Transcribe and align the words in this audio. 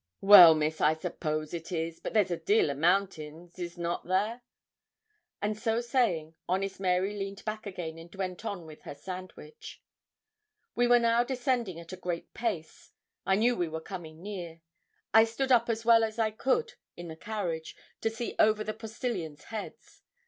'Well, 0.19 0.55
Miss, 0.55 0.81
I 0.81 0.95
suppose 0.95 1.53
it 1.53 1.71
is; 1.71 1.99
but 1.99 2.15
there's 2.15 2.31
a 2.31 2.35
deal 2.37 2.71
o' 2.71 2.73
mountains 2.73 3.59
is 3.59 3.77
not 3.77 4.07
there?' 4.07 4.41
And 5.43 5.55
so 5.55 5.79
saying, 5.79 6.33
honest 6.49 6.79
Mary 6.79 7.15
leaned 7.15 7.45
back 7.45 7.67
again, 7.67 7.99
and 7.99 8.15
went 8.15 8.43
on 8.43 8.65
with 8.65 8.81
her 8.81 8.95
sandwich. 8.95 9.79
We 10.73 10.87
were 10.87 10.97
now 10.97 11.23
descending 11.23 11.79
at 11.79 11.93
a 11.93 11.97
great 11.97 12.33
pace. 12.33 12.93
I 13.27 13.35
knew 13.35 13.55
we 13.55 13.67
were 13.69 13.79
coming 13.79 14.23
near. 14.23 14.61
I 15.13 15.23
stood 15.23 15.51
up 15.51 15.69
as 15.69 15.85
well 15.85 16.03
as 16.03 16.17
I 16.17 16.31
could 16.31 16.73
in 16.97 17.07
the 17.07 17.15
carriage, 17.15 17.75
to 18.01 18.09
see 18.09 18.33
over 18.39 18.63
the 18.63 18.73
postilions' 18.73 19.43
heads. 19.43 20.01